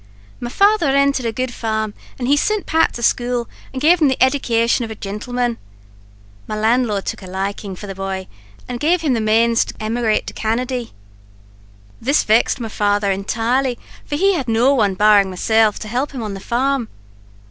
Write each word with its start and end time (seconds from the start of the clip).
My 0.39 0.49
father 0.49 0.91
rinted 0.93 1.27
a 1.27 1.31
good 1.31 1.53
farm, 1.53 1.93
and 2.17 2.27
he 2.27 2.35
sint 2.35 2.65
Pat 2.65 2.91
to 2.93 3.03
school, 3.03 3.47
and 3.71 3.79
gave 3.79 4.01
him 4.01 4.07
the 4.07 4.17
eddication 4.19 4.83
of 4.83 4.89
a 4.89 4.95
jintleman. 4.95 5.59
Our 6.49 6.57
landlord 6.57 7.05
took 7.05 7.21
a 7.21 7.27
liking 7.27 7.75
for 7.75 7.85
the 7.85 7.93
bhoy, 7.93 8.25
and 8.67 8.79
gave 8.79 9.01
him 9.01 9.13
the 9.13 9.21
manes 9.21 9.63
to 9.65 9.75
emigrate 9.79 10.25
to 10.25 10.33
Canady. 10.33 10.93
This 12.01 12.23
vexed 12.23 12.59
my 12.59 12.69
father 12.69 13.11
intirely, 13.11 13.77
for 14.03 14.15
he 14.15 14.33
had 14.33 14.47
no 14.47 14.73
one 14.73 14.95
barring 14.95 15.29
myself 15.29 15.77
to 15.77 15.87
help 15.87 16.13
him 16.13 16.23
on 16.23 16.33
the 16.33 16.39
farm. 16.39 16.87